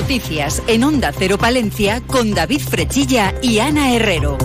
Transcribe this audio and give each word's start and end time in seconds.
Noticias 0.00 0.62
en 0.68 0.84
Onda 0.84 1.10
Cero 1.10 1.38
Palencia 1.38 2.00
con 2.06 2.32
David 2.32 2.60
Frechilla 2.60 3.34
y 3.42 3.58
Ana 3.58 3.92
Herrero. 3.92 4.38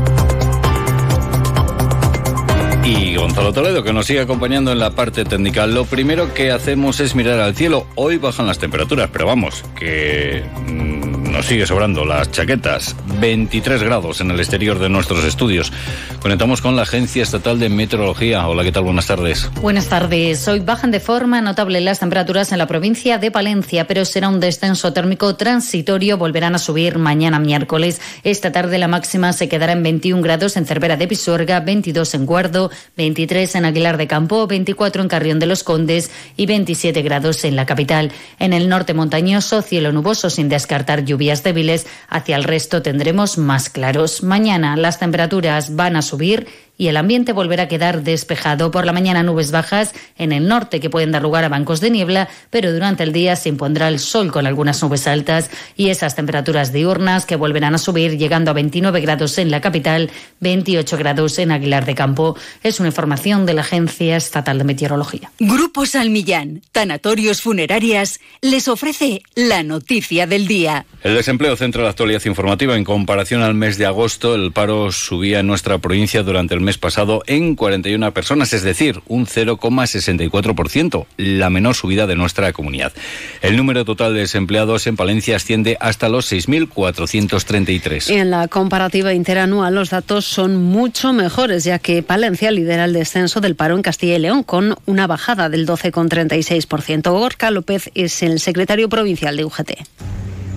Y 2.83 3.15
Gonzalo 3.15 3.53
Toledo, 3.53 3.83
que 3.83 3.93
nos 3.93 4.07
sigue 4.07 4.21
acompañando 4.21 4.71
en 4.71 4.79
la 4.79 4.95
parte 4.95 5.25
técnica. 5.25 5.67
Lo 5.67 5.85
primero 5.85 6.33
que 6.33 6.49
hacemos 6.49 6.99
es 7.01 7.13
mirar 7.13 7.39
al 7.39 7.55
cielo. 7.55 7.85
Hoy 7.93 8.17
bajan 8.17 8.47
las 8.47 8.57
temperaturas, 8.57 9.11
pero 9.13 9.27
vamos, 9.27 9.63
que 9.75 10.43
mm, 10.65 11.22
nos 11.33 11.47
sigue 11.47 11.65
sobrando 11.65 12.05
las 12.05 12.31
chaquetas. 12.31 12.95
23 13.19 13.81
grados 13.81 14.21
en 14.21 14.29
el 14.29 14.39
exterior 14.39 14.77
de 14.77 14.87
nuestros 14.87 15.23
estudios. 15.23 15.73
Conectamos 16.21 16.61
con 16.61 16.75
la 16.75 16.83
Agencia 16.83 17.23
Estatal 17.23 17.59
de 17.59 17.69
Meteorología. 17.69 18.47
Hola, 18.47 18.63
¿qué 18.63 18.71
tal? 18.71 18.83
Buenas 18.83 19.07
tardes. 19.07 19.49
Buenas 19.59 19.89
tardes. 19.89 20.47
Hoy 20.47 20.59
bajan 20.59 20.91
de 20.91 20.99
forma 20.99 21.41
notable 21.41 21.81
las 21.81 21.99
temperaturas 21.99 22.51
en 22.51 22.59
la 22.59 22.67
provincia 22.67 23.17
de 23.17 23.31
Palencia, 23.31 23.87
pero 23.87 24.05
será 24.05 24.29
un 24.29 24.39
descenso 24.39 24.93
térmico 24.93 25.35
transitorio. 25.35 26.19
Volverán 26.19 26.53
a 26.53 26.59
subir 26.59 26.99
mañana 26.99 27.39
miércoles. 27.39 27.99
Esta 28.23 28.51
tarde 28.51 28.77
la 28.77 28.87
máxima 28.87 29.33
se 29.33 29.49
quedará 29.49 29.73
en 29.73 29.81
21 29.81 30.21
grados 30.21 30.55
en 30.55 30.67
Cervera 30.67 30.97
de 30.97 31.07
Pisuerga, 31.07 31.61
22 31.61 32.13
en 32.13 32.27
Guardo, 32.27 32.69
23 32.95 33.55
en 33.55 33.65
Aguilar 33.65 33.97
de 33.97 34.05
Campo, 34.05 34.45
24 34.45 35.01
en 35.01 35.07
Carrión 35.07 35.39
de 35.39 35.47
los 35.47 35.63
Condes 35.63 36.11
y 36.37 36.45
27 36.45 37.01
grados 37.01 37.43
en 37.43 37.55
la 37.55 37.65
capital. 37.65 38.11
En 38.37 38.53
el 38.53 38.69
norte 38.69 38.93
montañoso, 38.93 39.63
cielo 39.63 39.91
nuboso 39.91 40.29
sin 40.29 40.47
descartar 40.47 41.03
lluvia 41.03 41.22
débiles, 41.43 41.87
hacia 42.09 42.35
el 42.35 42.43
resto 42.43 42.81
tendremos 42.81 43.37
más 43.37 43.69
claros. 43.69 44.23
Mañana 44.23 44.75
las 44.75 44.99
temperaturas 44.99 45.75
van 45.75 45.95
a 45.95 46.01
subir 46.01 46.47
y 46.77 46.87
el 46.87 46.97
ambiente 46.97 47.33
volverá 47.33 47.63
a 47.63 47.67
quedar 47.67 48.03
despejado. 48.03 48.71
Por 48.71 48.85
la 48.85 48.93
mañana 48.93 49.23
nubes 49.23 49.51
bajas 49.51 49.93
en 50.17 50.31
el 50.31 50.47
norte 50.47 50.79
que 50.79 50.89
pueden 50.89 51.11
dar 51.11 51.21
lugar 51.21 51.43
a 51.43 51.49
bancos 51.49 51.81
de 51.81 51.91
niebla, 51.91 52.29
pero 52.49 52.71
durante 52.71 53.03
el 53.03 53.13
día 53.13 53.35
se 53.35 53.49
impondrá 53.49 53.87
el 53.87 53.99
sol 53.99 54.31
con 54.31 54.47
algunas 54.47 54.81
nubes 54.81 55.07
altas 55.07 55.49
y 55.75 55.89
esas 55.89 56.15
temperaturas 56.15 56.73
diurnas 56.73 57.25
que 57.25 57.35
volverán 57.35 57.75
a 57.75 57.77
subir 57.77 58.17
llegando 58.17 58.51
a 58.51 58.53
29 58.53 59.01
grados 59.01 59.37
en 59.37 59.51
la 59.51 59.61
capital, 59.61 60.09
28 60.39 60.97
grados 60.97 61.37
en 61.39 61.51
Aguilar 61.51 61.85
de 61.85 61.95
Campo. 61.95 62.35
Es 62.63 62.79
una 62.79 62.89
información 62.89 63.45
de 63.45 63.53
la 63.53 63.61
Agencia 63.61 64.17
Estatal 64.17 64.57
de 64.57 64.63
Meteorología. 64.63 65.31
Grupo 65.39 65.85
Salmillán, 65.85 66.61
Tanatorios 66.71 67.41
Funerarias, 67.41 68.19
les 68.41 68.67
ofrece 68.67 69.21
la 69.35 69.63
noticia 69.63 70.27
del 70.27 70.47
día. 70.47 70.85
El 71.03 71.15
desempleo 71.15 71.55
centra 71.55 71.83
la 71.83 71.89
actualidad 71.89 72.23
informativa. 72.25 72.75
En 72.77 72.83
comparación 72.83 73.41
al 73.41 73.53
mes 73.53 73.77
de 73.77 73.85
agosto, 73.85 74.35
el 74.35 74.51
paro 74.51 74.91
subía 74.91 75.39
en 75.39 75.47
nuestra 75.47 75.77
provincia 75.77 76.23
durante 76.23 76.53
el 76.53 76.61
mes 76.63 76.77
pasado 76.77 77.23
en 77.27 77.55
41 77.55 78.13
personas, 78.13 78.53
es 78.53 78.63
decir, 78.63 79.01
un 79.07 79.25
0,64%, 79.25 81.05
la 81.17 81.49
menor 81.49 81.75
subida 81.75 82.07
de 82.07 82.15
nuestra 82.15 82.51
comunidad. 82.53 82.93
El 83.41 83.57
número 83.57 83.85
total 83.85 84.13
de 84.13 84.21
desempleados 84.21 84.87
en 84.87 84.95
Palencia 84.95 85.35
asciende 85.35 85.77
hasta 85.79 86.09
los 86.09 86.31
6.433. 86.31 88.09
En 88.09 88.31
la 88.31 88.47
comparativa 88.47 89.13
interanual 89.13 89.75
los 89.75 89.89
datos 89.89 90.25
son 90.25 90.55
mucho 90.55 91.13
mejores, 91.13 91.63
ya 91.63 91.79
que 91.79 92.03
Palencia 92.03 92.51
lidera 92.51 92.85
el 92.85 92.93
descenso 92.93 93.41
del 93.41 93.55
paro 93.55 93.75
en 93.75 93.81
Castilla 93.81 94.15
y 94.15 94.19
León 94.19 94.43
con 94.43 94.75
una 94.85 95.07
bajada 95.07 95.49
del 95.49 95.67
12,36%. 95.67 97.11
Gorka 97.11 97.51
López 97.51 97.91
es 97.93 98.23
el 98.23 98.39
secretario 98.39 98.89
provincial 98.89 99.37
de 99.37 99.45
UGT. 99.45 99.71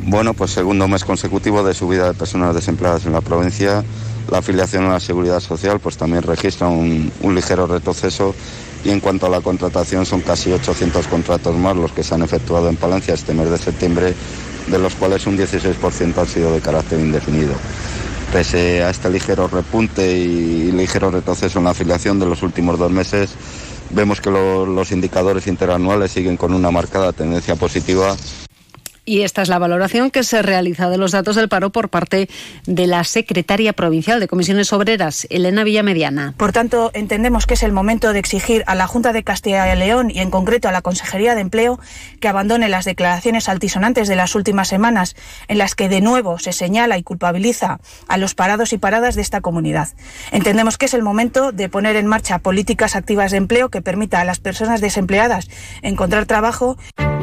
Bueno, 0.08 0.34
pues 0.34 0.52
segundo 0.52 0.86
mes 0.86 1.04
consecutivo 1.04 1.64
de 1.64 1.74
subida 1.74 2.06
de 2.06 2.14
personas 2.14 2.54
desempleadas 2.54 3.06
en 3.06 3.12
la 3.12 3.20
provincia 3.20 3.82
la 4.30 4.38
afiliación 4.38 4.84
a 4.84 4.92
la 4.92 5.00
seguridad 5.00 5.40
social 5.40 5.80
pues 5.80 5.96
también 5.96 6.22
registra 6.22 6.68
un, 6.68 7.12
ligero 7.22 7.66
retroceso 7.66 8.34
y 8.84 8.90
en 8.90 9.00
cuanto 9.00 9.26
a 9.26 9.28
la 9.28 9.40
contratación 9.40 10.06
son 10.06 10.20
casi 10.20 10.52
800 10.52 11.06
contratos 11.06 11.56
más 11.56 11.76
los 11.76 11.92
que 11.92 12.02
se 12.02 12.14
han 12.14 12.22
efectuado 12.22 12.68
en 12.68 12.76
Palencia 12.76 13.14
este 13.14 13.34
mes 13.34 13.50
de 13.50 13.58
septiembre, 13.58 14.14
de 14.68 14.78
los 14.78 14.94
cuales 14.94 15.26
un 15.26 15.36
16% 15.36 16.18
han 16.18 16.26
sido 16.26 16.52
de 16.52 16.60
carácter 16.60 17.00
indefinido. 17.00 17.54
Pese 18.32 18.82
a 18.82 18.90
este 18.90 19.10
ligero 19.10 19.48
repunte 19.48 20.16
y 20.18 20.72
ligero 20.72 21.10
retroceso 21.10 21.58
en 21.58 21.64
la 21.64 21.70
afiliación 21.70 22.18
de 22.18 22.26
los 22.26 22.42
últimos 22.42 22.78
dos 22.78 22.90
meses, 22.90 23.30
vemos 23.90 24.20
que 24.20 24.30
los 24.30 24.92
indicadores 24.92 25.46
interanuales 25.46 26.12
siguen 26.12 26.36
con 26.36 26.52
una 26.52 26.70
marcada 26.70 27.12
tendencia 27.12 27.56
positiva 27.56 28.16
y 29.06 29.22
esta 29.22 29.40
es 29.40 29.48
la 29.48 29.58
valoración 29.58 30.10
que 30.10 30.24
se 30.24 30.42
realiza 30.42 30.90
de 30.90 30.98
los 30.98 31.12
datos 31.12 31.36
del 31.36 31.48
paro 31.48 31.70
por 31.70 31.88
parte 31.88 32.28
de 32.66 32.86
la 32.88 33.04
secretaria 33.04 33.72
provincial 33.72 34.20
de 34.20 34.26
Comisiones 34.26 34.72
Obreras, 34.72 35.26
Elena 35.30 35.64
Villamediana. 35.64 36.34
Por 36.36 36.52
tanto, 36.52 36.90
entendemos 36.92 37.46
que 37.46 37.54
es 37.54 37.62
el 37.62 37.72
momento 37.72 38.12
de 38.12 38.18
exigir 38.18 38.64
a 38.66 38.74
la 38.74 38.88
Junta 38.88 39.12
de 39.12 39.22
Castilla 39.22 39.72
y 39.72 39.78
León 39.78 40.10
y 40.10 40.18
en 40.18 40.30
concreto 40.30 40.68
a 40.68 40.72
la 40.72 40.82
Consejería 40.82 41.36
de 41.36 41.40
Empleo 41.40 41.78
que 42.20 42.28
abandone 42.28 42.68
las 42.68 42.84
declaraciones 42.84 43.48
altisonantes 43.48 44.08
de 44.08 44.16
las 44.16 44.34
últimas 44.34 44.68
semanas 44.68 45.14
en 45.46 45.58
las 45.58 45.76
que 45.76 45.88
de 45.88 46.00
nuevo 46.00 46.40
se 46.40 46.52
señala 46.52 46.98
y 46.98 47.04
culpabiliza 47.04 47.78
a 48.08 48.18
los 48.18 48.34
parados 48.34 48.72
y 48.72 48.78
paradas 48.78 49.14
de 49.14 49.22
esta 49.22 49.40
comunidad. 49.40 49.88
Entendemos 50.32 50.78
que 50.78 50.86
es 50.86 50.94
el 50.94 51.02
momento 51.02 51.52
de 51.52 51.68
poner 51.68 51.94
en 51.94 52.06
marcha 52.06 52.40
políticas 52.40 52.96
activas 52.96 53.30
de 53.30 53.36
empleo 53.36 53.68
que 53.68 53.82
permita 53.82 54.20
a 54.20 54.24
las 54.24 54.40
personas 54.40 54.80
desempleadas 54.80 55.48
encontrar 55.82 56.26
trabajo. 56.26 56.76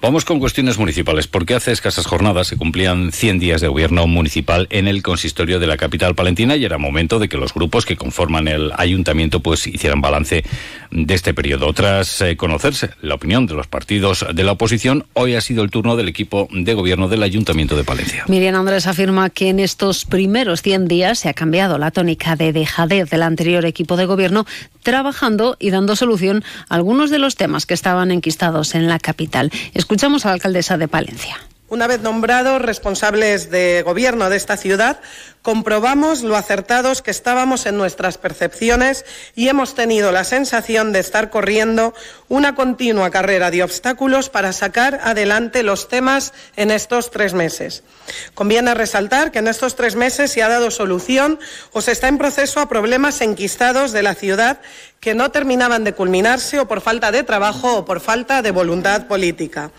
Vamos 0.00 0.24
con 0.24 0.38
cuestiones 0.38 0.78
municipales, 0.78 1.26
porque 1.26 1.56
hace 1.56 1.72
escasas 1.72 2.06
jornadas 2.06 2.46
se 2.46 2.56
cumplían 2.56 3.10
100 3.10 3.40
días 3.40 3.60
de 3.60 3.66
gobierno 3.66 4.06
municipal 4.06 4.68
en 4.70 4.86
el 4.86 5.02
consistorio 5.02 5.58
de 5.58 5.66
la 5.66 5.76
capital 5.76 6.14
palentina 6.14 6.54
y 6.54 6.64
era 6.64 6.78
momento 6.78 7.18
de 7.18 7.28
que 7.28 7.36
los 7.36 7.52
grupos 7.52 7.84
que 7.84 7.96
conforman 7.96 8.46
el 8.46 8.70
ayuntamiento 8.76 9.40
pues 9.40 9.66
hicieran 9.66 10.00
balance 10.00 10.44
de 10.92 11.14
este 11.14 11.34
periodo. 11.34 11.72
Tras 11.72 12.20
eh, 12.20 12.36
conocerse 12.36 12.90
la 13.02 13.16
opinión 13.16 13.46
de 13.46 13.54
los 13.54 13.66
partidos 13.66 14.24
de 14.32 14.44
la 14.44 14.52
oposición, 14.52 15.04
hoy 15.14 15.34
ha 15.34 15.40
sido 15.40 15.64
el 15.64 15.70
turno 15.72 15.96
del 15.96 16.06
equipo 16.06 16.46
de 16.52 16.74
gobierno 16.74 17.08
del 17.08 17.24
ayuntamiento 17.24 17.76
de 17.76 17.82
Palencia. 17.82 18.24
Miriam 18.28 18.54
Andrés 18.54 18.86
afirma 18.86 19.30
que 19.30 19.48
en 19.48 19.58
estos 19.58 20.04
primeros 20.04 20.62
100 20.62 20.86
días 20.86 21.18
se 21.18 21.28
ha 21.28 21.34
cambiado 21.34 21.76
la 21.76 21.90
tónica 21.90 22.36
de 22.36 22.52
dejadez 22.52 23.10
del 23.10 23.24
anterior 23.24 23.66
equipo 23.66 23.96
de 23.96 24.06
gobierno, 24.06 24.46
trabajando 24.84 25.56
y 25.58 25.70
dando 25.70 25.96
solución 25.96 26.44
a 26.68 26.76
algunos 26.76 27.10
de 27.10 27.18
los 27.18 27.34
temas 27.34 27.66
que 27.66 27.74
estaban 27.74 28.12
enquistados 28.12 28.76
en 28.76 28.86
la 28.86 29.00
capital. 29.00 29.50
Escuchamos 29.88 30.26
a 30.26 30.28
la 30.28 30.34
alcaldesa 30.34 30.76
de 30.76 30.86
Palencia. 30.86 31.38
Una 31.70 31.86
vez 31.86 32.00
nombrados 32.00 32.62
responsables 32.62 33.50
de 33.50 33.82
gobierno 33.82 34.30
de 34.30 34.38
esta 34.38 34.56
ciudad, 34.56 35.00
comprobamos 35.42 36.22
lo 36.22 36.34
acertados 36.34 37.02
que 37.02 37.10
estábamos 37.10 37.66
en 37.66 37.76
nuestras 37.76 38.16
percepciones 38.16 39.04
y 39.34 39.48
hemos 39.48 39.74
tenido 39.74 40.10
la 40.10 40.24
sensación 40.24 40.94
de 40.94 41.00
estar 41.00 41.28
corriendo 41.28 41.92
una 42.28 42.54
continua 42.54 43.10
carrera 43.10 43.50
de 43.50 43.62
obstáculos 43.62 44.30
para 44.30 44.54
sacar 44.54 45.00
adelante 45.04 45.62
los 45.62 45.88
temas 45.88 46.32
en 46.56 46.70
estos 46.70 47.10
tres 47.10 47.34
meses. 47.34 47.82
Conviene 48.32 48.72
resaltar 48.72 49.30
que 49.30 49.40
en 49.40 49.48
estos 49.48 49.76
tres 49.76 49.94
meses 49.94 50.32
se 50.32 50.42
ha 50.42 50.48
dado 50.48 50.70
solución 50.70 51.38
o 51.72 51.82
se 51.82 51.92
está 51.92 52.08
en 52.08 52.16
proceso 52.16 52.60
a 52.60 52.68
problemas 52.70 53.20
enquistados 53.20 53.92
de 53.92 54.02
la 54.02 54.14
ciudad 54.14 54.62
que 55.00 55.14
no 55.14 55.30
terminaban 55.32 55.84
de 55.84 55.92
culminarse 55.92 56.60
o 56.60 56.66
por 56.66 56.80
falta 56.80 57.12
de 57.12 57.24
trabajo 57.24 57.76
o 57.76 57.84
por 57.84 58.00
falta 58.00 58.40
de 58.40 58.52
voluntad 58.52 59.06
política. 59.06 59.70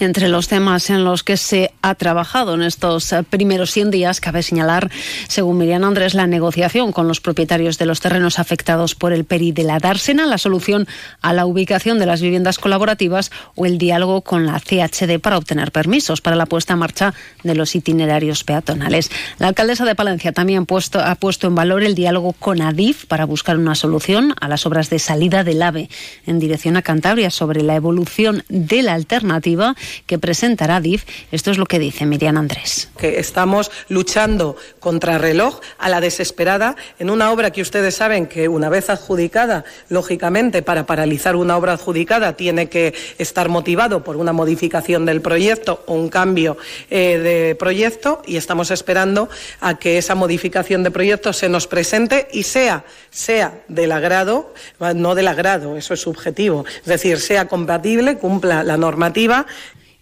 Entre 0.00 0.28
los 0.28 0.46
temas 0.46 0.90
en 0.90 1.04
los 1.04 1.24
que 1.24 1.36
se 1.36 1.72
ha 1.82 1.96
trabajado 1.96 2.54
en 2.54 2.62
estos 2.62 3.12
eh, 3.12 3.24
primeros 3.24 3.72
100 3.72 3.90
días, 3.90 4.20
cabe 4.20 4.44
señalar, 4.44 4.90
según 5.26 5.58
Miriam 5.58 5.82
Andrés, 5.82 6.14
la 6.14 6.28
negociación 6.28 6.92
con 6.92 7.08
los 7.08 7.20
propietarios 7.20 7.78
de 7.78 7.86
los 7.86 8.00
terrenos 8.00 8.38
afectados 8.38 8.94
por 8.94 9.12
el 9.12 9.24
PERI 9.24 9.50
de 9.50 9.64
la 9.64 9.80
Dársena, 9.80 10.26
la 10.26 10.38
solución 10.38 10.86
a 11.20 11.32
la 11.32 11.46
ubicación 11.46 11.98
de 11.98 12.06
las 12.06 12.20
viviendas 12.20 12.58
colaborativas 12.58 13.32
o 13.56 13.66
el 13.66 13.78
diálogo 13.78 14.22
con 14.22 14.46
la 14.46 14.60
CHD 14.60 15.18
para 15.20 15.36
obtener 15.36 15.72
permisos 15.72 16.20
para 16.20 16.36
la 16.36 16.46
puesta 16.46 16.74
en 16.74 16.78
marcha 16.78 17.14
de 17.42 17.56
los 17.56 17.74
itinerarios 17.74 18.44
peatonales. 18.44 19.10
La 19.38 19.48
alcaldesa 19.48 19.84
de 19.84 19.96
Palencia 19.96 20.32
también 20.32 20.64
ha 20.94 21.14
puesto 21.16 21.46
en 21.48 21.54
valor 21.56 21.82
el 21.82 21.96
diálogo 21.96 22.34
con 22.34 22.62
ADIF 22.62 23.06
para 23.06 23.24
buscar 23.24 23.58
una 23.58 23.74
solución 23.74 24.34
a 24.40 24.48
las 24.48 24.64
obras 24.64 24.90
de 24.90 25.00
salida 25.00 25.42
del 25.42 25.60
AVE 25.60 25.90
en 26.26 26.38
dirección 26.38 26.76
a 26.76 26.82
Cantabria 26.82 27.30
sobre 27.30 27.62
la 27.62 27.74
evolución 27.74 28.44
de 28.48 28.82
la 28.82 28.94
alternativa 28.94 29.74
que 30.06 30.18
presentará 30.18 30.80
DIF. 30.80 31.04
Esto 31.32 31.50
es 31.50 31.58
lo 31.58 31.66
que 31.66 31.78
dice 31.78 32.06
Miriam 32.06 32.36
Andrés. 32.36 32.90
Que 32.98 33.18
estamos 33.18 33.70
luchando 33.88 34.56
contra 34.80 35.18
reloj 35.18 35.60
a 35.78 35.88
la 35.88 36.00
desesperada 36.00 36.76
en 36.98 37.10
una 37.10 37.32
obra 37.32 37.50
que 37.50 37.62
ustedes 37.62 37.94
saben 37.94 38.26
que 38.26 38.48
una 38.48 38.68
vez 38.68 38.90
adjudicada, 38.90 39.64
lógicamente 39.88 40.62
para 40.62 40.86
paralizar 40.86 41.36
una 41.36 41.56
obra 41.56 41.72
adjudicada 41.74 42.34
tiene 42.34 42.68
que 42.68 42.94
estar 43.18 43.48
motivado 43.48 44.04
por 44.04 44.16
una 44.16 44.32
modificación 44.32 45.06
del 45.06 45.20
proyecto 45.20 45.82
o 45.86 45.94
un 45.94 46.08
cambio 46.08 46.56
eh, 46.90 47.18
de 47.18 47.54
proyecto 47.54 48.22
y 48.26 48.36
estamos 48.36 48.70
esperando 48.70 49.28
a 49.60 49.78
que 49.78 49.98
esa 49.98 50.14
modificación 50.14 50.82
de 50.82 50.90
proyecto 50.90 51.32
se 51.32 51.48
nos 51.48 51.66
presente 51.66 52.28
y 52.32 52.42
sea, 52.42 52.84
sea 53.10 53.62
del 53.68 53.92
agrado, 53.92 54.54
no 54.94 55.14
del 55.14 55.28
agrado, 55.28 55.76
eso 55.76 55.94
es 55.94 56.00
subjetivo, 56.00 56.64
es 56.80 56.86
decir, 56.86 57.18
sea 57.20 57.48
compatible, 57.48 58.18
cumpla 58.18 58.62
la 58.62 58.76
normativa 58.76 59.46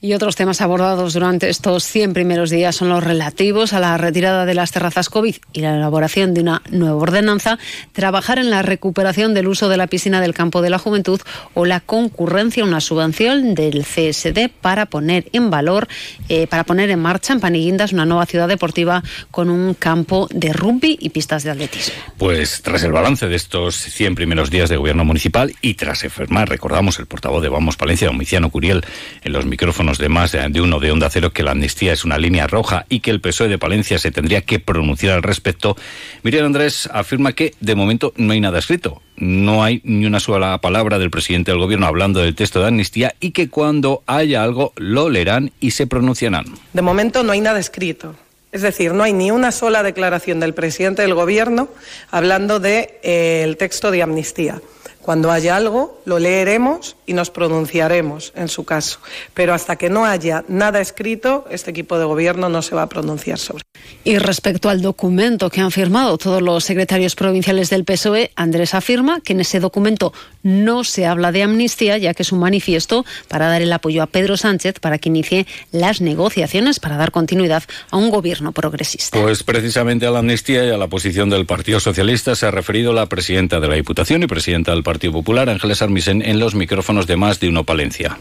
y 0.06 0.14
otros 0.14 0.36
temas 0.36 0.60
abordados 0.60 1.14
durante 1.14 1.48
estos 1.48 1.82
100 1.84 2.12
primeros 2.12 2.48
días 2.48 2.76
son 2.76 2.90
los 2.90 3.02
relativos 3.02 3.72
a 3.72 3.80
la 3.80 3.98
retirada 3.98 4.46
de 4.46 4.54
las 4.54 4.70
terrazas 4.70 5.08
COVID 5.08 5.34
y 5.52 5.60
la 5.62 5.74
elaboración 5.74 6.32
de 6.32 6.42
una 6.42 6.62
nueva 6.70 6.94
ordenanza, 6.94 7.58
trabajar 7.92 8.38
en 8.38 8.50
la 8.50 8.62
recuperación 8.62 9.34
del 9.34 9.48
uso 9.48 9.68
de 9.68 9.76
la 9.76 9.88
piscina 9.88 10.20
del 10.20 10.32
campo 10.32 10.62
de 10.62 10.70
la 10.70 10.78
juventud 10.78 11.20
o 11.54 11.64
la 11.64 11.80
concurrencia 11.80 12.62
una 12.62 12.80
subvención 12.80 13.56
del 13.56 13.84
CSD 13.84 14.48
para 14.60 14.86
poner 14.86 15.28
en 15.32 15.50
valor, 15.50 15.88
eh, 16.28 16.46
para 16.46 16.62
poner 16.62 16.90
en 16.90 17.00
marcha 17.00 17.32
en 17.32 17.40
Paniguindas 17.40 17.92
una 17.92 18.06
nueva 18.06 18.26
ciudad 18.26 18.46
deportiva 18.46 19.02
con 19.32 19.50
un 19.50 19.74
campo 19.74 20.28
de 20.30 20.52
rugby 20.52 20.96
y 21.00 21.10
pistas 21.10 21.42
de 21.42 21.50
atletismo. 21.50 21.96
Pues 22.16 22.62
tras 22.62 22.84
el 22.84 22.92
balance 22.92 23.26
de 23.26 23.34
estos 23.34 23.74
100 23.74 24.14
primeros 24.14 24.50
días 24.50 24.70
de 24.70 24.76
gobierno 24.76 25.04
municipal 25.04 25.52
y 25.62 25.74
tras 25.74 26.04
enfermar, 26.04 26.48
recordamos 26.48 27.00
el 27.00 27.06
portavoz 27.06 27.42
de 27.42 27.48
Vamos 27.48 27.76
Palencia, 27.76 28.06
Domiciano 28.06 28.50
Curiel, 28.50 28.84
en 29.24 29.32
los 29.32 29.46
micrófonos 29.46 29.95
de 29.98 30.08
más 30.08 30.32
de 30.32 30.60
uno 30.60 30.80
de 30.80 30.90
Onda 30.90 31.10
Cero 31.10 31.32
que 31.32 31.42
la 31.42 31.52
amnistía 31.52 31.92
es 31.92 32.04
una 32.04 32.18
línea 32.18 32.46
roja 32.46 32.86
y 32.88 33.00
que 33.00 33.10
el 33.10 33.20
PSOE 33.20 33.48
de 33.48 33.58
Palencia 33.58 33.98
se 33.98 34.10
tendría 34.10 34.42
que 34.42 34.58
pronunciar 34.58 35.14
al 35.14 35.22
respecto, 35.22 35.76
Miriam 36.22 36.46
Andrés 36.46 36.88
afirma 36.92 37.32
que 37.32 37.54
de 37.60 37.74
momento 37.74 38.12
no 38.16 38.32
hay 38.32 38.40
nada 38.40 38.58
escrito. 38.58 39.02
No 39.16 39.64
hay 39.64 39.80
ni 39.84 40.04
una 40.04 40.20
sola 40.20 40.58
palabra 40.58 40.98
del 40.98 41.10
presidente 41.10 41.50
del 41.50 41.60
gobierno 41.60 41.86
hablando 41.86 42.20
del 42.20 42.34
texto 42.34 42.60
de 42.60 42.68
amnistía 42.68 43.14
y 43.20 43.30
que 43.30 43.48
cuando 43.48 44.02
haya 44.06 44.42
algo 44.42 44.72
lo 44.76 45.08
leerán 45.08 45.52
y 45.60 45.70
se 45.70 45.86
pronunciarán. 45.86 46.44
De 46.72 46.82
momento 46.82 47.22
no 47.22 47.32
hay 47.32 47.40
nada 47.40 47.58
escrito. 47.58 48.14
Es 48.52 48.62
decir, 48.62 48.94
no 48.94 49.02
hay 49.02 49.12
ni 49.12 49.30
una 49.30 49.52
sola 49.52 49.82
declaración 49.82 50.40
del 50.40 50.54
presidente 50.54 51.02
del 51.02 51.14
Gobierno 51.14 51.68
hablando 52.10 52.60
del 52.60 52.86
de, 52.86 53.00
eh, 53.02 53.56
texto 53.58 53.90
de 53.90 54.02
amnistía. 54.02 54.60
Cuando 55.06 55.30
haya 55.30 55.54
algo, 55.54 56.00
lo 56.04 56.18
leeremos 56.18 56.96
y 57.06 57.12
nos 57.12 57.30
pronunciaremos 57.30 58.32
en 58.34 58.48
su 58.48 58.64
caso. 58.64 58.98
Pero 59.34 59.54
hasta 59.54 59.76
que 59.76 59.88
no 59.88 60.04
haya 60.04 60.44
nada 60.48 60.80
escrito, 60.80 61.46
este 61.48 61.70
equipo 61.70 61.96
de 61.96 62.04
gobierno 62.04 62.48
no 62.48 62.60
se 62.60 62.74
va 62.74 62.82
a 62.82 62.88
pronunciar 62.88 63.38
sobre. 63.38 63.62
Y 64.02 64.18
respecto 64.18 64.68
al 64.68 64.82
documento 64.82 65.48
que 65.48 65.60
han 65.60 65.70
firmado 65.70 66.18
todos 66.18 66.42
los 66.42 66.64
secretarios 66.64 67.14
provinciales 67.14 67.70
del 67.70 67.84
PSOE, 67.84 68.32
Andrés 68.34 68.74
afirma 68.74 69.20
que 69.20 69.34
en 69.34 69.40
ese 69.40 69.60
documento 69.60 70.12
no 70.42 70.82
se 70.82 71.06
habla 71.06 71.30
de 71.30 71.44
amnistía, 71.44 71.98
ya 71.98 72.12
que 72.12 72.24
es 72.24 72.32
un 72.32 72.40
manifiesto 72.40 73.04
para 73.28 73.46
dar 73.46 73.62
el 73.62 73.72
apoyo 73.72 74.02
a 74.02 74.08
Pedro 74.08 74.36
Sánchez 74.36 74.80
para 74.80 74.98
que 74.98 75.08
inicie 75.08 75.46
las 75.70 76.00
negociaciones 76.00 76.80
para 76.80 76.96
dar 76.96 77.12
continuidad 77.12 77.62
a 77.90 77.96
un 77.96 78.10
gobierno 78.10 78.50
progresista. 78.50 79.22
Pues 79.22 79.44
precisamente 79.44 80.04
a 80.04 80.10
la 80.10 80.18
amnistía 80.18 80.64
y 80.64 80.70
a 80.70 80.76
la 80.76 80.88
posición 80.88 81.30
del 81.30 81.46
Partido 81.46 81.78
Socialista 81.78 82.34
se 82.34 82.46
ha 82.46 82.50
referido 82.50 82.92
la 82.92 83.06
presidenta 83.06 83.60
de 83.60 83.68
la 83.68 83.76
Diputación 83.76 84.24
y 84.24 84.26
presidenta 84.26 84.72
del 84.72 84.82
Partido 84.82 84.95
Partido 84.96 85.12
Popular, 85.12 85.50
Ángeles 85.50 85.82
Armisen, 85.82 86.22
en 86.22 86.40
los 86.40 86.54
micrófonos 86.54 87.06
de 87.06 87.16
Más 87.16 87.38
de 87.38 87.50
Uno 87.50 87.64
Palencia. 87.64 88.18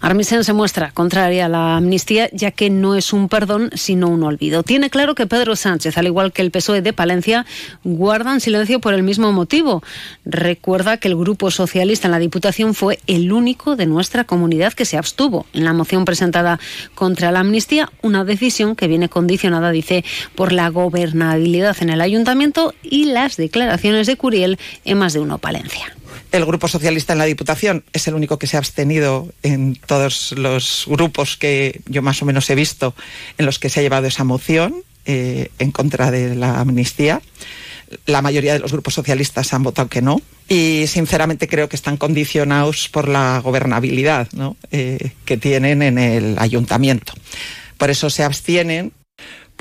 Armisen 0.00 0.44
se 0.44 0.52
muestra 0.52 0.92
contraria 0.92 1.46
a 1.46 1.48
la 1.48 1.76
amnistía, 1.76 2.30
ya 2.32 2.52
que 2.52 2.70
no 2.70 2.94
es 2.94 3.12
un 3.12 3.28
perdón, 3.28 3.70
sino 3.74 4.06
un 4.06 4.22
olvido. 4.22 4.62
Tiene 4.62 4.88
claro 4.88 5.16
que 5.16 5.26
Pedro 5.26 5.56
Sánchez, 5.56 5.98
al 5.98 6.06
igual 6.06 6.32
que 6.32 6.42
el 6.42 6.52
PSOE 6.52 6.80
de 6.80 6.92
Palencia, 6.92 7.44
guardan 7.82 8.40
silencio 8.40 8.78
por 8.78 8.94
el 8.94 9.02
mismo 9.02 9.32
motivo. 9.32 9.82
Recuerda 10.24 10.96
que 10.96 11.08
el 11.08 11.16
Grupo 11.16 11.50
Socialista 11.50 12.06
en 12.06 12.12
la 12.12 12.20
Diputación 12.20 12.72
fue 12.74 13.00
el 13.08 13.32
único 13.32 13.74
de 13.74 13.86
nuestra 13.86 14.22
comunidad 14.22 14.74
que 14.74 14.84
se 14.84 14.96
abstuvo 14.96 15.46
en 15.52 15.64
la 15.64 15.72
moción 15.72 16.04
presentada 16.04 16.60
contra 16.94 17.32
la 17.32 17.40
amnistía, 17.40 17.90
una 18.00 18.24
decisión 18.24 18.76
que 18.76 18.86
viene 18.86 19.08
condicionada, 19.08 19.72
dice, 19.72 20.04
por 20.36 20.52
la 20.52 20.68
gobernabilidad 20.68 21.76
en 21.80 21.90
el 21.90 22.00
ayuntamiento 22.00 22.74
y 22.80 23.06
las 23.06 23.36
declaraciones 23.36 24.06
de 24.06 24.16
Curiel 24.16 24.60
en 24.84 24.98
Más 24.98 25.14
de 25.14 25.18
Uno 25.18 25.38
Palencia 25.38 25.96
el 26.32 26.46
Grupo 26.46 26.66
Socialista 26.66 27.12
en 27.12 27.18
la 27.18 27.26
Diputación 27.26 27.84
es 27.92 28.08
el 28.08 28.14
único 28.14 28.38
que 28.38 28.46
se 28.46 28.56
ha 28.56 28.58
abstenido 28.58 29.32
en 29.42 29.76
todos 29.76 30.32
los 30.32 30.84
grupos 30.88 31.36
que 31.36 31.80
yo 31.86 32.02
más 32.02 32.22
o 32.22 32.24
menos 32.24 32.48
he 32.50 32.54
visto 32.54 32.94
en 33.38 33.46
los 33.46 33.58
que 33.58 33.68
se 33.68 33.80
ha 33.80 33.82
llevado 33.82 34.06
esa 34.06 34.24
moción 34.24 34.74
eh, 35.04 35.50
en 35.58 35.70
contra 35.70 36.10
de 36.10 36.34
la 36.34 36.60
amnistía. 36.60 37.20
La 38.06 38.22
mayoría 38.22 38.54
de 38.54 38.60
los 38.60 38.72
grupos 38.72 38.94
socialistas 38.94 39.52
han 39.52 39.62
votado 39.62 39.88
que 39.88 40.00
no 40.00 40.22
y 40.48 40.86
sinceramente 40.86 41.48
creo 41.48 41.68
que 41.68 41.76
están 41.76 41.98
condicionados 41.98 42.88
por 42.88 43.08
la 43.08 43.38
gobernabilidad 43.40 44.28
eh, 44.70 45.12
que 45.26 45.36
tienen 45.36 45.82
en 45.82 45.98
el 45.98 46.36
ayuntamiento. 46.38 47.12
Por 47.76 47.90
eso 47.90 48.08
se 48.08 48.24
abstienen 48.24 48.92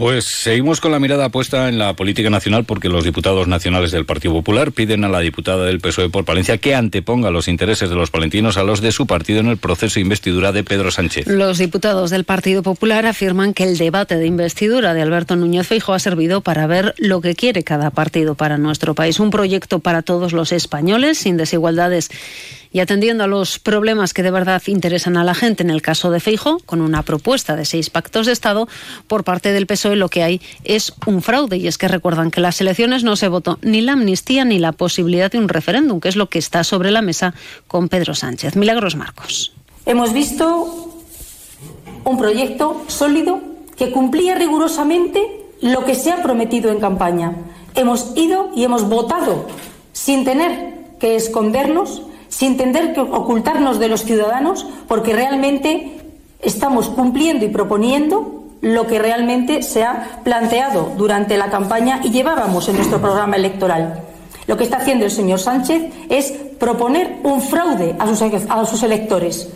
pues 0.02 0.26
seguimos 0.26 0.82
con 0.82 0.92
la 0.92 0.98
mirada 0.98 1.30
puesta 1.30 1.70
en 1.70 1.78
la 1.78 1.96
política 1.96 2.32
nacional 2.32 2.66
porque 2.66 2.90
los 2.90 3.04
diputados 3.04 3.48
nacionales 3.48 3.92
del 3.92 4.08
Partido 4.08 4.34
Popular 4.34 4.72
piden 4.72 5.04
a 5.04 5.10
la 5.10 5.20
diputada 5.20 5.64
del 5.64 5.80
PSOE 5.80 6.10
por 6.10 6.26
Palencia 6.26 6.58
que 6.58 6.74
anteponga 6.74 7.30
los 7.30 7.48
intereses 7.48 7.88
de 7.88 7.96
los 7.96 8.10
palentinos 8.10 8.58
a 8.58 8.64
los 8.64 8.82
de 8.82 8.92
su 8.92 9.06
partido 9.06 9.42
en 9.42 9.48
el 9.50 9.58
proceso 9.58 10.00
de 10.00 10.02
investidura 10.02 10.52
de 10.52 10.64
Pedro 10.64 10.90
Sánchez. 10.90 11.28
Los 11.28 11.60
diputados 11.60 12.10
del 12.10 12.24
Partido 12.24 12.64
Popular 12.64 13.06
afirman 13.06 13.54
que 13.54 13.64
el 13.64 13.78
debate 13.78 14.16
de 14.16 14.26
investidura 14.26 14.96
de 14.96 15.04
Alberto 15.04 15.36
Núñez 15.36 15.68
Feijóo 15.68 15.94
ha 15.94 16.00
servido 16.00 16.42
para 16.42 16.66
ver 16.66 16.96
lo 16.98 17.22
que 17.22 17.36
quiere 17.36 17.64
cada 17.64 17.92
partido 17.92 18.34
para 18.34 18.58
nuestro 18.58 18.96
país, 18.96 19.20
un 19.20 19.30
proyecto 19.30 19.82
para 19.82 20.02
todos 20.02 20.34
los 20.34 20.52
españoles 20.52 21.20
sin 21.20 21.38
desigualdades 21.38 22.10
y 22.72 22.80
atendiendo 22.80 23.24
a 23.24 23.28
los 23.28 23.60
problemas 23.60 24.14
que 24.14 24.24
de 24.24 24.32
verdad 24.32 24.62
interesan 24.68 25.18
a 25.18 25.24
la 25.24 25.34
gente, 25.34 25.64
en 25.64 25.70
el 25.70 25.82
caso 25.82 26.10
de 26.12 26.20
Feijo, 26.20 26.60
con 26.66 26.82
una 26.82 27.04
propuesta 27.04 27.56
de 27.56 27.66
seis 27.66 27.90
pactos 27.90 28.26
de 28.26 28.32
Estado 28.32 28.68
por 29.08 29.24
parte 29.24 29.52
del 29.52 29.68
PSOE, 29.68 29.96
lo 29.96 30.10
que 30.10 30.24
hay 30.24 30.42
es 30.64 30.94
un 31.06 31.22
fraude. 31.22 31.58
Y 31.58 31.68
es 31.68 31.78
que 31.78 31.88
recuerdan 31.88 32.32
que 32.32 32.42
las 32.42 32.62
elecciones 32.62 33.04
no 33.04 33.16
se 33.16 33.28
votó 33.28 33.60
ni 33.62 33.82
la 33.82 33.94
amnistía 33.94 34.46
ni 34.46 34.60
la 34.60 34.72
posibilidad 34.72 35.32
de 35.32 35.38
un 35.38 35.50
referéndum, 35.50 36.00
que 36.00 36.10
es 36.10 36.16
lo 36.16 36.30
que 36.30 36.40
está 36.40 36.64
sobre 36.64 36.92
la 36.92 37.02
mesa 37.02 37.34
con 37.68 37.90
Pedro 37.90 38.16
Sánchez. 38.16 38.56
Milagros 38.56 38.96
Marcos. 38.96 39.54
Hemos 39.86 40.14
visto 40.14 40.96
un 42.04 42.18
proyecto 42.18 42.84
sólido 42.88 43.42
que 43.76 43.92
cumplía 43.92 44.36
rigurosamente 44.36 45.22
lo 45.62 45.86
que 45.86 45.96
se 45.96 46.12
ha 46.12 46.24
prometido 46.24 46.72
en 46.72 46.80
campaña. 46.80 47.36
Hemos 47.76 48.16
ido 48.16 48.50
y 48.56 48.64
hemos 48.64 48.88
votado 48.88 49.48
sin 49.92 50.24
tener 50.24 50.74
que 51.00 51.16
escondernos 51.16 52.04
sin 52.32 52.58
tener 52.58 52.94
que 52.94 53.02
ocultarnos 53.02 53.78
de 53.78 53.90
los 53.90 54.06
ciudadanos, 54.06 54.66
porque 54.88 55.14
realmente 55.14 55.98
estamos 56.42 56.90
cumpliendo 56.90 57.46
y 57.46 57.50
proponiendo 57.50 58.46
lo 58.62 58.88
que 58.88 59.00
realmente 59.00 59.62
se 59.62 59.84
ha 59.84 60.22
planteado 60.24 60.94
durante 60.98 61.36
la 61.38 61.50
campaña 61.50 62.00
y 62.04 62.10
llevábamos 62.10 62.70
en 62.70 62.78
nuestro 62.78 63.02
programa 63.02 63.36
electoral. 63.36 64.02
Lo 64.48 64.56
que 64.56 64.64
está 64.64 64.78
haciendo 64.78 65.06
el 65.06 65.12
señor 65.12 65.40
Sánchez 65.40 65.92
es 66.10 66.32
proponer 66.58 67.18
un 67.24 67.42
fraude 67.42 67.96
a 68.00 68.08
sus, 68.08 68.22
a 68.22 68.66
sus 68.66 68.84
electores. 68.84 69.50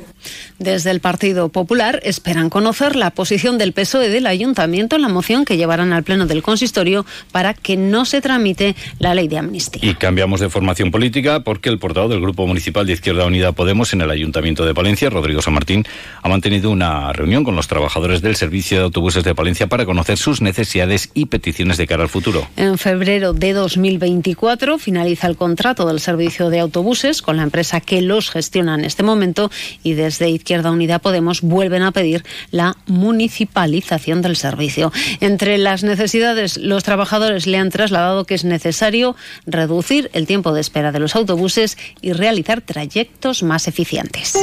Desde 0.60 0.92
el 0.92 1.00
Partido 1.00 1.50
Popular 1.50 2.00
esperan 2.04 2.50
conocer 2.50 2.96
la 2.96 3.12
posición 3.12 3.58
del 3.58 3.74
PSOE 3.74 4.10
del 4.10 4.28
Ayuntamiento 4.28 4.96
en 4.96 5.02
la 5.02 5.10
moción 5.10 5.46
que 5.46 5.58
llevarán 5.58 5.94
al 5.94 6.04
Pleno 6.04 6.26
del 6.26 6.44
Consistorio 6.44 7.06
para 7.32 7.54
que 7.54 7.78
no 7.78 8.06
se 8.06 8.22
tramite 8.22 8.76
la 9.00 9.14
ley 9.14 9.28
de 9.28 9.38
amnistía. 9.38 9.90
Y 9.90 9.96
cambiamos 9.96 10.40
de 10.40 10.50
formación 10.50 10.92
política 10.92 11.42
porque 11.42 11.70
el 11.70 11.80
portavoz 11.80 12.10
del 12.10 12.22
Grupo 12.22 12.48
Municipal 12.48 12.86
de 12.86 12.94
Izquierda 12.94 13.26
Unida 13.26 13.52
Podemos 13.52 13.94
en 13.94 14.02
el 14.02 14.12
Ayuntamiento 14.12 14.66
de 14.66 14.74
Palencia, 14.74 15.10
Rodrigo 15.10 15.42
San 15.42 15.54
Martín, 15.54 15.86
ha 16.22 16.30
mantenido 16.30 16.72
una 16.72 17.12
reunión 17.14 17.44
con 17.44 17.56
los 17.56 17.68
trabajadores 17.68 18.22
del 18.22 18.36
Servicio 18.36 18.78
de 18.78 18.84
Autobuses 18.86 19.24
de 19.24 19.36
Palencia 19.36 19.68
para 19.68 19.86
conocer 19.86 20.18
sus 20.18 20.42
necesidades 20.42 21.10
y 21.14 21.26
peticiones 21.26 21.78
de 21.78 21.88
cara 21.88 22.04
al 22.04 22.10
futuro. 22.10 22.48
En 22.56 22.78
febrero 22.78 23.34
de 23.34 23.54
2024 23.54 24.78
finaliza 24.78 25.28
el 25.28 25.36
contrato 25.36 25.86
del 25.86 26.00
servicio 26.00 26.50
de 26.50 26.60
autobuses 26.60 27.22
con 27.22 27.38
la 27.38 27.44
empresa 27.44 27.82
que 27.82 28.02
los 28.02 28.30
gestiona 28.32 28.76
en 28.76 28.86
este 28.86 29.04
momento 29.04 29.52
y 29.84 29.94
desde 29.94 30.15
Izquierda 30.20 30.72
Unida 30.72 31.00
Podemos 31.00 31.42
vuelven 31.42 31.84
a 31.84 31.92
pedir 31.92 32.24
la 32.52 32.78
municipalización 32.88 34.22
del 34.22 34.36
servicio. 34.36 34.92
Entre 35.20 35.58
las 35.58 35.84
necesidades, 35.84 36.58
los 36.58 36.84
trabajadores 36.84 37.48
le 37.48 37.58
han 37.58 37.70
trasladado 37.70 38.26
que 38.26 38.36
es 38.36 38.44
necesario 38.44 39.16
reducir 39.46 40.10
el 40.14 40.28
tiempo 40.28 40.54
de 40.54 40.62
espera 40.62 40.92
de 40.92 41.00
los 41.00 41.16
autobuses 41.16 41.78
y 42.02 42.14
realizar 42.14 42.62
trayectos 42.62 43.44
más 43.44 43.68
eficientes. 43.68 44.38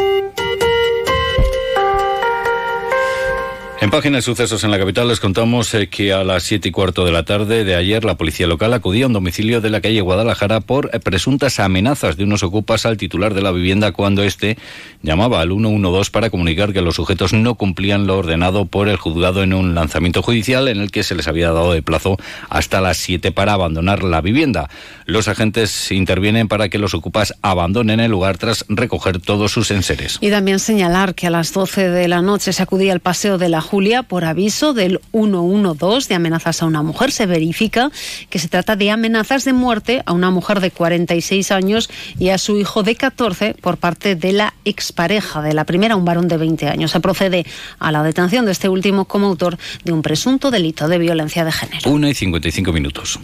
En 3.83 3.91
página 3.91 4.19
de 4.19 4.23
sucesos 4.23 4.63
en 4.63 4.71
la 4.71 4.79
capital 4.79 5.09
les 5.09 5.19
contamos 5.19 5.75
eh, 5.75 5.89
que 5.89 6.13
a 6.13 6.23
las 6.23 6.45
siete 6.45 6.69
y 6.69 6.71
cuarto 6.71 7.05
de 7.05 7.11
la 7.11 7.25
tarde 7.25 7.65
de 7.65 7.75
ayer 7.75 8.05
la 8.05 8.17
policía 8.17 8.47
local 8.47 8.73
acudía 8.75 9.07
a 9.07 9.09
un 9.09 9.13
domicilio 9.13 9.61
de 9.61 9.71
la 9.71 9.81
calle 9.81 10.01
Guadalajara 10.01 10.61
por 10.61 10.91
eh, 10.93 11.01
presuntas 11.01 11.59
amenazas 11.59 12.17
de 12.17 12.23
unos 12.23 12.45
ocupas 12.45 12.87
al 12.87 12.97
titular 12.97 13.35
de 13.35 13.43
la 13.43 13.51
vivienda 13.51 13.91
cuando 13.91 14.23
éste 14.23 14.57
llamaba 15.03 15.41
al 15.41 15.49
112 15.49 16.13
para 16.13 16.31
comunicar 16.31 16.73
que 16.73 16.81
los 16.81 16.95
sujetos 16.95 17.33
no 17.33 17.57
cumplían 17.57 18.07
lo 18.07 18.19
ordenado 18.19 18.67
por 18.67 18.89
el 18.89 18.99
juzgado 18.99 19.43
en 19.43 19.53
un 19.53 19.75
lanzamiento 19.75 20.23
judicial 20.23 20.69
en 20.69 20.79
el 20.79 20.93
que 20.93 21.03
se 21.03 21.17
les 21.17 21.27
había 21.27 21.51
dado 21.51 21.73
de 21.73 21.83
plazo 21.83 22.19
hasta 22.51 22.81
las 22.81 22.99
7 22.99 23.33
para 23.33 23.55
abandonar 23.55 24.05
la 24.05 24.21
vivienda. 24.21 24.71
Los 25.07 25.27
agentes 25.27 25.91
intervienen 25.91 26.47
para 26.47 26.69
que 26.69 26.79
los 26.79 26.95
ocupas 26.95 27.35
abandonen 27.43 27.99
el 27.99 28.13
lugar 28.13 28.39
tras 28.39 28.65
recoger 28.69 29.19
todos 29.19 29.51
sus 29.51 29.73
enseres. 29.73 30.19
Y 30.21 30.31
también 30.31 30.61
señalar 30.61 31.17
que 31.17 31.27
a 31.27 31.31
las 31.31 31.53
12 31.53 31.89
de 31.89 32.07
la 32.07 32.23
noche 32.23 32.53
se 32.53 32.63
acudía 32.63 32.93
al 32.93 33.01
paseo 33.01 33.39
de 33.39 33.49
la 33.49 33.61
Julia 33.73 34.03
por 34.03 34.27
aviso 34.27 34.75
del 34.75 35.01
112 35.13 36.07
de 36.07 36.15
amenazas 36.15 36.61
a 36.61 36.67
una 36.67 36.83
mujer. 36.83 37.11
Se 37.11 37.25
verifica 37.25 37.91
que 38.29 38.39
se 38.39 38.49
trata 38.49 38.77
de 38.77 38.91
amenazas 38.91 39.47
de 39.47 39.55
muerte 39.55 40.03
a 40.05 40.13
una 40.13 40.31
mujer 40.31 40.61
de 40.61 40.71
46 40.71 41.51
años 41.53 41.89
y 42.19 42.29
a 42.29 42.37
su 42.37 42.59
hijo 42.59 42.83
de 42.83 42.97
14 42.97 43.55
por 43.55 43.79
parte 43.79 44.15
de 44.15 44.35
la 44.35 44.53
expareja 44.67 45.41
de 45.41 45.55
la 45.55 45.65
primera, 45.65 45.97
un 45.97 46.05
varón 46.05 46.29
de 46.29 46.37
20 46.37 46.69
años. 46.69 46.91
Se 46.91 47.01
procede 47.01 47.47
a 47.79 47.91
la 47.91 48.03
detención 48.03 48.45
de 48.45 48.53
este 48.53 48.69
último 48.69 49.07
como 49.07 49.29
autor 49.29 49.57
de 49.85 49.93
un 49.93 50.03
presunto 50.03 50.51
delito 50.51 50.87
de 50.87 50.99
violencia 50.99 51.43
de 51.43 51.53
género. 51.53 51.91
1 51.91 52.09
y 52.11 52.15
55 52.15 52.73
minutos. 52.75 53.21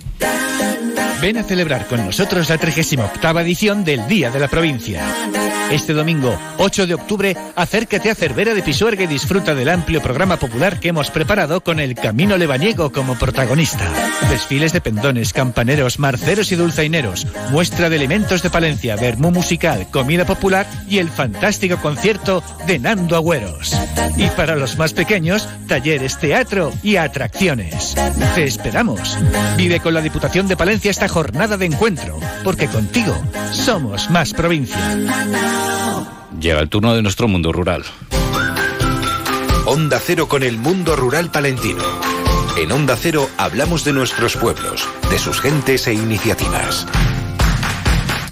Ven 1.21 1.37
a 1.37 1.43
celebrar 1.43 1.87
con 1.89 2.05
nosotros 2.05 2.49
la 2.49 2.59
38 2.59 3.41
edición 3.41 3.85
del 3.85 4.07
Día 4.07 4.31
de 4.31 4.39
la 4.39 4.47
Provincia. 4.47 5.03
Este 5.71 5.93
domingo, 5.93 6.39
8 6.57 6.87
de 6.87 6.95
octubre, 6.95 7.37
acércate 7.55 8.11
a 8.11 8.15
Cervera 8.15 8.55
de 8.55 8.63
Pisuerga 8.63 9.05
y 9.05 9.07
disfruta 9.07 9.55
del 9.55 9.69
amplio 9.69 10.01
programa 10.01 10.39
popular 10.39 10.81
que 10.81 10.89
hemos 10.89 11.11
preparado 11.11 11.61
con 11.61 11.79
el 11.79 11.95
Camino 11.95 12.39
Lebaniego 12.39 12.91
como 12.91 13.19
protagonista. 13.19 13.85
Desfiles 14.31 14.73
de 14.73 14.81
pendones, 14.81 15.35
campaneros, 15.35 15.99
marceros 15.99 16.53
y 16.53 16.57
dulzaineros, 16.57 17.27
muestra 17.51 17.91
de 17.91 17.97
elementos 17.97 18.43
de 18.43 18.49
Palencia, 18.49 18.97
vermú 18.97 19.31
musical, 19.31 19.89
comida 19.91 20.25
popular 20.25 20.67
y 20.89 20.99
el 20.99 21.11
fantástico 21.11 21.77
concierto 21.79 22.43
de 22.67 22.79
Nando 22.79 23.17
Agüeros. 23.17 23.77
Y 24.17 24.27
para 24.29 24.57
los 24.57 24.79
más 24.79 24.95
pequeños, 24.95 25.49
talleres, 25.69 26.19
teatro 26.19 26.73
y 26.83 26.97
atracciones. 26.97 27.95
Te 28.35 28.45
esperamos. 28.45 29.19
Vive 29.57 29.81
con 29.81 29.93
la 29.93 30.01
Diputación 30.01 30.49
de 30.49 30.57
Palencia 30.57 30.91
esta 30.91 31.08
jornada 31.09 31.57
de 31.57 31.67
encuentro, 31.67 32.19
porque 32.45 32.69
contigo 32.69 33.15
somos 33.53 34.11
más 34.11 34.33
provincia. 34.33 34.97
Llega 36.41 36.61
el 36.61 36.69
turno 36.69 36.95
de 36.95 37.03
nuestro 37.03 37.27
mundo 37.29 37.53
rural. 37.53 37.85
Onda 39.67 40.01
Cero 40.03 40.29
con 40.29 40.43
el 40.43 40.57
mundo 40.59 40.97
rural 40.97 41.31
palentino. 41.31 41.83
En 42.57 42.73
Onda 42.73 42.97
Cero 42.97 43.29
hablamos 43.37 43.85
de 43.85 43.93
nuestros 43.93 44.37
pueblos, 44.37 44.89
de 45.11 45.19
sus 45.19 45.41
gentes 45.41 45.87
e 45.87 45.95
iniciativas. 45.95 46.87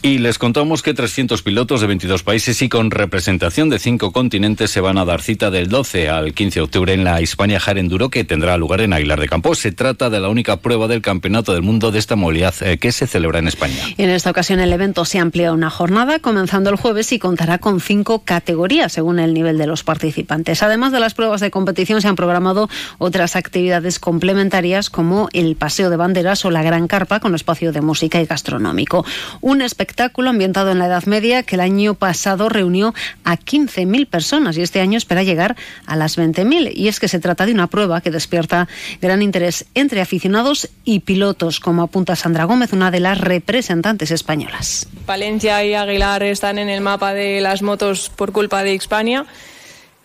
Y 0.06 0.18
les 0.18 0.38
contamos 0.38 0.84
que 0.84 0.94
300 0.94 1.42
pilotos 1.42 1.80
de 1.80 1.88
22 1.88 2.22
países 2.22 2.62
y 2.62 2.68
con 2.68 2.92
representación 2.92 3.70
de 3.70 3.80
cinco 3.80 4.12
continentes 4.12 4.70
se 4.70 4.80
van 4.80 4.98
a 4.98 5.04
dar 5.04 5.20
cita 5.20 5.50
del 5.50 5.68
12 5.68 6.08
al 6.08 6.32
15 6.32 6.60
de 6.60 6.62
octubre 6.62 6.92
en 6.92 7.02
la 7.02 7.20
Hispania 7.20 7.60
Enduro 7.66 8.08
que 8.08 8.22
tendrá 8.22 8.56
lugar 8.56 8.82
en 8.82 8.92
Aguilar 8.92 9.18
de 9.18 9.28
Campo. 9.28 9.56
Se 9.56 9.72
trata 9.72 10.08
de 10.08 10.20
la 10.20 10.28
única 10.28 10.58
prueba 10.58 10.86
del 10.86 11.02
Campeonato 11.02 11.54
del 11.54 11.62
Mundo 11.62 11.90
de 11.90 11.98
esta 11.98 12.14
movilidad 12.14 12.54
eh, 12.60 12.78
que 12.78 12.92
se 12.92 13.08
celebra 13.08 13.40
en 13.40 13.48
España. 13.48 13.82
En 13.98 14.08
esta 14.10 14.30
ocasión 14.30 14.60
el 14.60 14.72
evento 14.72 15.04
se 15.04 15.18
amplía 15.18 15.52
una 15.52 15.70
jornada 15.70 16.20
comenzando 16.20 16.70
el 16.70 16.76
jueves 16.76 17.10
y 17.10 17.18
contará 17.18 17.58
con 17.58 17.80
cinco 17.80 18.22
categorías 18.22 18.92
según 18.92 19.18
el 19.18 19.34
nivel 19.34 19.58
de 19.58 19.66
los 19.66 19.82
participantes. 19.82 20.62
Además 20.62 20.92
de 20.92 21.00
las 21.00 21.14
pruebas 21.14 21.40
de 21.40 21.50
competición 21.50 22.00
se 22.00 22.06
han 22.06 22.14
programado 22.14 22.70
otras 22.98 23.34
actividades 23.34 23.98
complementarias 23.98 24.88
como 24.88 25.28
el 25.32 25.56
paseo 25.56 25.90
de 25.90 25.96
banderas 25.96 26.44
o 26.44 26.52
la 26.52 26.62
gran 26.62 26.86
carpa 26.86 27.18
con 27.18 27.34
espacio 27.34 27.72
de 27.72 27.80
música 27.80 28.22
y 28.22 28.26
gastronómico. 28.26 29.04
Un 29.40 29.62
espectáculo 29.62 29.95
espectáculo 29.96 30.28
ambientado 30.28 30.72
en 30.72 30.78
la 30.78 30.88
Edad 30.88 31.06
Media 31.06 31.42
que 31.42 31.54
el 31.54 31.62
año 31.62 31.94
pasado 31.94 32.50
reunió 32.50 32.92
a 33.24 33.38
15.000 33.38 34.06
personas 34.06 34.58
y 34.58 34.60
este 34.60 34.82
año 34.82 34.98
espera 34.98 35.22
llegar 35.22 35.56
a 35.86 35.96
las 35.96 36.18
20.000. 36.18 36.70
Y 36.74 36.88
es 36.88 37.00
que 37.00 37.08
se 37.08 37.18
trata 37.18 37.46
de 37.46 37.52
una 37.52 37.66
prueba 37.68 38.02
que 38.02 38.10
despierta 38.10 38.68
gran 39.00 39.22
interés 39.22 39.64
entre 39.74 40.02
aficionados 40.02 40.68
y 40.84 41.00
pilotos, 41.00 41.60
como 41.60 41.80
apunta 41.80 42.14
Sandra 42.14 42.44
Gómez, 42.44 42.74
una 42.74 42.90
de 42.90 43.00
las 43.00 43.18
representantes 43.18 44.10
españolas. 44.10 44.86
Palencia 45.06 45.64
y 45.64 45.72
Aguilar 45.72 46.22
están 46.24 46.58
en 46.58 46.68
el 46.68 46.82
mapa 46.82 47.14
de 47.14 47.40
las 47.40 47.62
motos 47.62 48.10
por 48.14 48.32
culpa 48.32 48.62
de 48.62 48.74
Hispania. 48.74 49.24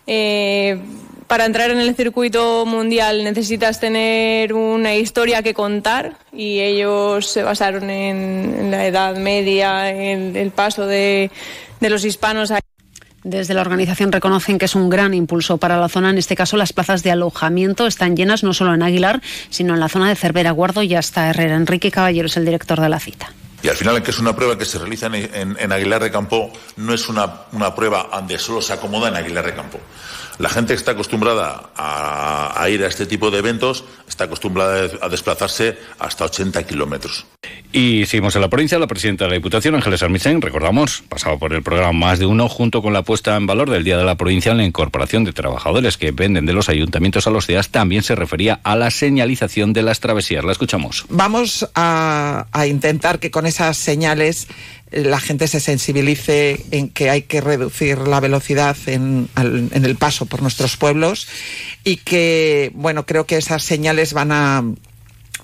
Eh, 0.06 0.80
para 1.32 1.46
entrar 1.46 1.70
en 1.70 1.78
el 1.78 1.96
circuito 1.96 2.66
mundial 2.66 3.24
necesitas 3.24 3.80
tener 3.80 4.52
una 4.52 4.96
historia 4.96 5.42
que 5.42 5.54
contar 5.54 6.18
y 6.30 6.60
ellos 6.60 7.26
se 7.26 7.42
basaron 7.42 7.88
en, 7.88 8.70
la 8.70 8.86
Edad 8.86 9.16
Media, 9.16 9.88
en 9.88 10.36
el 10.36 10.50
paso 10.50 10.86
de, 10.86 11.30
los 11.80 12.04
hispanos. 12.04 12.52
Desde 13.24 13.54
la 13.54 13.62
organización 13.62 14.12
reconocen 14.12 14.58
que 14.58 14.66
es 14.66 14.74
un 14.74 14.90
gran 14.90 15.14
impulso 15.14 15.56
para 15.56 15.80
la 15.80 15.88
zona. 15.88 16.10
En 16.10 16.18
este 16.18 16.36
caso, 16.36 16.58
las 16.58 16.74
plazas 16.74 17.02
de 17.02 17.12
alojamiento 17.12 17.86
están 17.86 18.14
llenas 18.14 18.44
no 18.44 18.52
solo 18.52 18.74
en 18.74 18.82
Aguilar, 18.82 19.22
sino 19.48 19.72
en 19.72 19.80
la 19.80 19.88
zona 19.88 20.10
de 20.10 20.16
Cervera, 20.16 20.50
Guardo 20.50 20.82
y 20.82 20.94
hasta 20.94 21.30
Herrera. 21.30 21.56
Enrique 21.56 21.90
Caballero 21.90 22.26
es 22.26 22.36
el 22.36 22.44
director 22.44 22.78
de 22.78 22.90
la 22.90 23.00
cita. 23.00 23.32
Y 23.62 23.68
al 23.68 23.76
final, 23.76 24.02
que 24.02 24.10
es 24.10 24.18
una 24.18 24.36
prueba 24.36 24.58
que 24.58 24.66
se 24.66 24.78
realiza 24.78 25.06
en, 25.06 25.72
Aguilar 25.72 26.02
de 26.02 26.10
Campo, 26.10 26.52
no 26.76 26.92
es 26.92 27.08
una, 27.08 27.44
una 27.52 27.74
prueba 27.74 28.06
donde 28.12 28.38
solo 28.38 28.60
se 28.60 28.74
acomoda 28.74 29.08
en 29.08 29.14
Aguilar 29.16 29.46
de 29.46 29.54
Campo. 29.54 29.80
La 30.42 30.48
gente 30.48 30.72
que 30.72 30.78
está 30.78 30.90
acostumbrada 30.90 31.70
a, 31.76 32.68
ir 32.68 32.82
a 32.82 32.88
este 32.88 33.06
tipo 33.06 33.30
de 33.30 33.38
eventos 33.38 33.84
está 34.08 34.24
acostumbrada 34.24 34.90
a 35.00 35.08
desplazarse 35.08 35.78
hasta 36.00 36.24
80 36.24 36.66
kilómetros. 36.66 37.26
Y 37.72 38.06
seguimos 38.06 38.34
en 38.34 38.40
la 38.40 38.50
provincia. 38.50 38.76
La 38.80 38.88
presidenta 38.88 39.24
de 39.24 39.30
la 39.30 39.36
Diputación, 39.36 39.76
Ángeles 39.76 40.02
Armisen, 40.02 40.42
recordamos, 40.42 41.04
pasaba 41.08 41.38
por 41.38 41.52
el 41.52 41.62
programa 41.62 41.92
Más 41.92 42.18
de 42.18 42.26
Uno, 42.26 42.48
junto 42.48 42.82
con 42.82 42.92
la 42.92 43.02
puesta 43.02 43.36
en 43.36 43.46
valor 43.46 43.70
del 43.70 43.84
Día 43.84 43.96
de 43.96 44.04
la 44.04 44.16
Provincia 44.16 44.50
en 44.50 44.58
la 44.58 44.64
incorporación 44.64 45.22
de 45.22 45.32
trabajadores 45.32 45.96
que 45.96 46.10
venden 46.10 46.44
de 46.44 46.54
los 46.54 46.68
ayuntamientos 46.68 47.28
a 47.28 47.30
los 47.30 47.46
días, 47.46 47.68
también 47.68 48.02
se 48.02 48.16
refería 48.16 48.58
a 48.64 48.74
la 48.74 48.90
señalización 48.90 49.72
de 49.72 49.84
las 49.84 50.00
travesías. 50.00 50.44
La 50.44 50.50
escuchamos. 50.50 51.04
Vamos 51.08 51.70
a, 51.76 52.46
a 52.50 52.66
intentar 52.66 53.20
que 53.20 53.30
con 53.30 53.46
esas 53.46 53.76
señales 53.76 54.48
la 54.92 55.20
gente 55.20 55.48
se 55.48 55.60
sensibilice 55.60 56.64
en 56.70 56.88
que 56.88 57.10
hay 57.10 57.22
que 57.22 57.40
reducir 57.40 57.98
la 57.98 58.20
velocidad 58.20 58.76
en, 58.86 59.28
el 59.36 59.96
paso 59.96 60.26
por 60.26 60.42
nuestros 60.42 60.76
pueblos 60.76 61.28
y 61.84 61.96
que, 61.96 62.70
bueno, 62.74 63.06
creo 63.06 63.26
que 63.26 63.36
esas 63.36 63.62
señales 63.62 64.12
van 64.12 64.32
a 64.32 64.64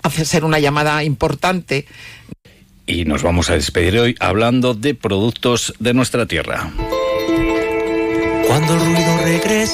hacer 0.02 0.26
ser 0.26 0.44
una 0.44 0.58
llamada 0.58 1.02
importante. 1.04 1.86
Y 2.86 3.04
nos 3.04 3.22
vamos 3.22 3.50
a 3.50 3.54
despedir 3.54 3.98
hoy 3.98 4.14
hablando 4.20 4.74
de 4.74 4.94
productos 4.94 5.74
de 5.78 5.94
nuestra 5.94 6.26
tierra. 6.26 6.72
Cuando 8.48 8.74
el 8.74 8.80
ruido 8.80 9.18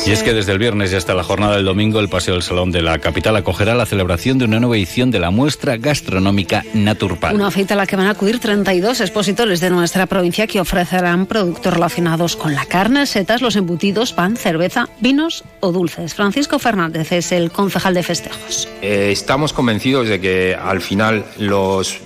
y 0.07 0.11
es 0.11 0.23
que 0.23 0.35
desde 0.35 0.53
el 0.53 0.59
viernes 0.59 0.93
y 0.93 0.97
hasta 0.97 1.15
la 1.15 1.23
jornada 1.23 1.57
del 1.57 1.65
domingo, 1.65 2.01
el 2.01 2.09
Paseo 2.09 2.35
del 2.35 2.43
Salón 2.43 2.73
de 2.73 2.83
la 2.83 2.99
capital 2.99 3.37
acogerá 3.37 3.75
la 3.75 3.87
celebración 3.87 4.37
de 4.37 4.45
una 4.45 4.59
nueva 4.59 4.77
edición 4.77 5.11
de 5.11 5.21
la 5.21 5.31
muestra 5.31 5.77
gastronómica 5.77 6.65
Naturpal. 6.75 7.35
Una 7.35 7.51
cita 7.51 7.75
a 7.75 7.77
la 7.77 7.87
que 7.87 7.97
van 7.97 8.07
a 8.07 8.11
acudir 8.11 8.41
32 8.41 9.01
expositores 9.01 9.61
de 9.61 9.71
nuestra 9.71 10.07
provincia 10.07 10.47
que 10.47 10.61
ofrecerán 10.61 11.27
productos 11.27 11.73
relacionados 11.73 12.37
con 12.37 12.55
la 12.55 12.67
carne, 12.67 13.07
setas, 13.07 13.43
los 13.43 13.57
embutidos, 13.57 14.13
pan, 14.13 14.37
cerveza, 14.37 14.89
vinos 15.01 15.45
o 15.61 15.73
dulces. 15.73 16.15
Francisco 16.15 16.59
Fernández 16.59 17.13
es 17.13 17.33
el 17.33 17.53
concejal 17.53 17.95
de 17.95 18.03
festejos. 18.03 18.69
Eh, 18.83 19.11
estamos 19.13 19.53
convencidos 19.53 20.09
de 20.09 20.21
que 20.21 20.57
al 20.61 20.81
final 20.81 21.25
los 21.39 22.01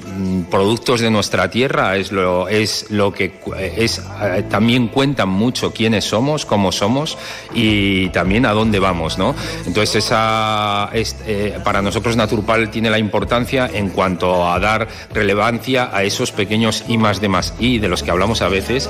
productos 0.51 1.01
de 1.01 1.11
nuestra 1.11 1.51
tierra 1.51 1.97
es 1.97 2.13
lo, 2.13 2.49
es 2.49 2.87
lo 2.91 3.13
que 3.13 3.41
es, 3.77 4.03
eh, 4.23 4.45
también 4.49 4.89
cuentan 4.89 5.29
mucho 5.29 5.73
quiénes 5.73 6.05
somos, 6.05 6.47
cómo 6.47 6.73
somos 6.73 7.19
y 7.55 8.09
también 8.11 8.47
a 8.47 8.53
dónde 8.53 8.79
vamos, 8.79 9.19
¿no? 9.19 9.35
Entonces 9.67 10.07
esa 10.07 10.91
eh, 10.93 11.59
para 11.65 11.83
nosotros 11.83 12.17
Naturpal 12.17 12.71
tiene 12.71 12.91
la 12.91 12.99
importancia 12.99 13.71
en 13.73 13.91
cuanto 13.91 14.51
a 14.51 14.59
dar 14.59 14.89
relevancia 15.13 15.91
a 15.93 16.03
esos 16.03 16.33
pequeños 16.33 16.85
I 16.89 16.99
más 16.99 17.21
de 17.21 17.29
más 17.29 17.55
I 17.59 17.79
de 17.79 17.89
los 17.89 18.03
que 18.03 18.11
hablamos 18.11 18.43
a 18.43 18.49
veces. 18.49 18.89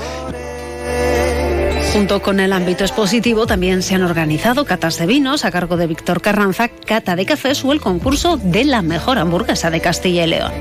Junto 1.93 2.21
con 2.21 2.39
el 2.39 2.53
ámbito 2.53 2.83
expositivo 2.83 3.47
también 3.47 3.81
se 3.81 3.95
han 3.95 4.03
organizado 4.03 4.63
catas 4.63 4.99
de 4.99 5.07
vinos 5.07 5.43
a 5.43 5.51
cargo 5.51 5.75
de 5.75 5.87
Víctor 5.87 6.21
Carranza, 6.21 6.67
cata 6.67 7.15
de 7.15 7.25
cafés 7.25 7.65
o 7.65 7.71
el 7.71 7.81
concurso 7.81 8.37
de 8.37 8.63
la 8.63 8.83
mejor 8.83 9.17
hamburguesa 9.17 9.71
de 9.71 9.81
Castilla 9.81 10.25
y 10.25 10.27
León. 10.27 10.51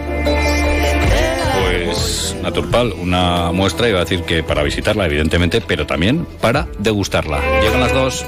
Naturpal, 2.43 2.93
una 2.93 3.53
muestra, 3.53 3.89
iba 3.89 3.99
a 4.01 4.05
decir 4.05 4.23
que 4.23 4.43
para 4.43 4.63
visitarla, 4.63 5.07
evidentemente, 5.07 5.61
pero 5.61 5.87
también 5.87 6.27
para 6.41 6.69
degustarla. 6.79 7.41
Llegan 7.61 7.81
las 7.81 7.93
dos. 7.93 8.25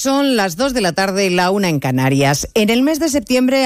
Son 0.00 0.36
las 0.36 0.56
2 0.56 0.74
de 0.74 0.80
la 0.80 0.92
tarde 0.92 1.26
y 1.26 1.30
la 1.30 1.50
una 1.50 1.68
en 1.68 1.80
Canarias. 1.80 2.48
En 2.54 2.70
el 2.70 2.82
mes 2.82 3.00
de 3.00 3.08
septiembre 3.08 3.56